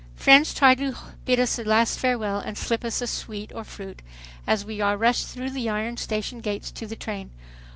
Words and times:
Friends 0.15 0.51
try 0.51 0.73
to 0.73 0.95
bid 1.25 1.39
us 1.39 1.59
a 1.59 1.63
last 1.63 1.99
farewell 1.99 2.39
and 2.39 2.57
slip 2.57 2.83
us 2.83 3.03
a 3.03 3.05
sweet 3.05 3.51
or 3.53 3.63
fruit, 3.63 4.01
as 4.47 4.65
we 4.65 4.81
are 4.81 4.97
rushed 4.97 5.27
through 5.27 5.51
the 5.51 5.69
iron 5.69 5.95
station 5.97 6.39
gates 6.39 6.71
to 6.71 6.87
the 6.87 6.95
train. 6.95 7.29